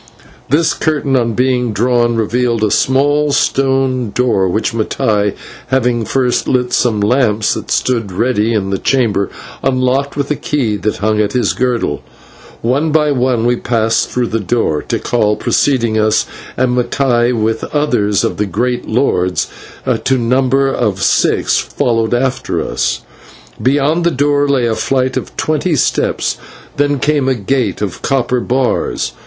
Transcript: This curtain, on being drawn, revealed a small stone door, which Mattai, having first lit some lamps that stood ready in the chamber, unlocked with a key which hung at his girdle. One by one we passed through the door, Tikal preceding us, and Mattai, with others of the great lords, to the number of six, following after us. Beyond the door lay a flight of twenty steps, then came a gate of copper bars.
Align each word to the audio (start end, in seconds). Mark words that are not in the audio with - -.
This 0.49 0.73
curtain, 0.73 1.15
on 1.15 1.33
being 1.33 1.73
drawn, 1.73 2.15
revealed 2.15 2.63
a 2.63 2.71
small 2.71 3.31
stone 3.33 4.09
door, 4.09 4.47
which 4.49 4.73
Mattai, 4.73 5.35
having 5.67 6.05
first 6.05 6.47
lit 6.47 6.73
some 6.73 6.99
lamps 6.99 7.53
that 7.53 7.69
stood 7.69 8.11
ready 8.11 8.51
in 8.51 8.71
the 8.71 8.79
chamber, 8.79 9.29
unlocked 9.61 10.15
with 10.17 10.31
a 10.31 10.35
key 10.35 10.75
which 10.77 10.97
hung 10.97 11.21
at 11.21 11.33
his 11.33 11.53
girdle. 11.53 12.01
One 12.63 12.91
by 12.91 13.11
one 13.11 13.45
we 13.45 13.57
passed 13.57 14.09
through 14.09 14.29
the 14.29 14.39
door, 14.39 14.81
Tikal 14.81 15.35
preceding 15.37 15.99
us, 15.99 16.25
and 16.57 16.75
Mattai, 16.75 17.31
with 17.39 17.63
others 17.65 18.23
of 18.23 18.37
the 18.37 18.47
great 18.47 18.87
lords, 18.89 19.51
to 19.85 20.13
the 20.15 20.19
number 20.19 20.67
of 20.69 21.03
six, 21.03 21.59
following 21.59 22.15
after 22.15 22.59
us. 22.59 23.01
Beyond 23.61 24.03
the 24.03 24.09
door 24.09 24.47
lay 24.49 24.65
a 24.65 24.73
flight 24.73 25.15
of 25.15 25.37
twenty 25.37 25.75
steps, 25.75 26.37
then 26.77 26.97
came 26.97 27.29
a 27.29 27.35
gate 27.35 27.83
of 27.83 28.01
copper 28.01 28.39
bars. 28.39 29.11